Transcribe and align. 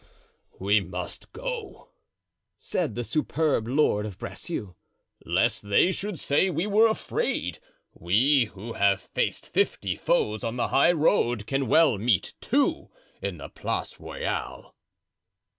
"We 0.57 0.79
must 0.81 1.31
go," 1.31 1.89
said 2.57 2.95
the 2.95 3.03
superb 3.03 3.67
lord 3.67 4.03
of 4.07 4.17
Bracieux, 4.17 4.73
"lest 5.27 5.69
they 5.69 5.91
should 5.91 6.17
say 6.17 6.49
we 6.49 6.65
were 6.65 6.87
afraid. 6.87 7.59
We 7.93 8.45
who 8.45 8.73
have 8.73 8.99
faced 9.01 9.53
fifty 9.53 9.95
foes 9.95 10.43
on 10.43 10.55
the 10.55 10.69
high 10.69 10.93
road 10.93 11.45
can 11.45 11.67
well 11.67 11.99
meet 11.99 12.33
two 12.41 12.89
in 13.21 13.37
the 13.37 13.49
Place 13.49 13.99
Royale." 13.99 14.73